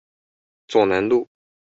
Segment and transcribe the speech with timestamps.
[0.67, 1.29] 左楠路